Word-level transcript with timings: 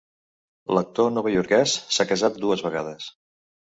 L'actor 0.77 1.13
novaiorquès 1.19 1.77
s'ha 1.99 2.09
casat 2.15 2.43
dues 2.45 2.69
vegades. 2.71 3.17